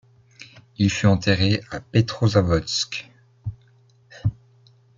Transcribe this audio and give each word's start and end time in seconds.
Il 0.79 0.89
fut 0.89 1.05
enterré 1.05 1.61
à 1.69 1.79
Petrozavodsk. 1.79 3.07